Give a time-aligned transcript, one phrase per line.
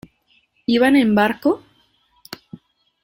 [0.75, 1.51] Iban en barco?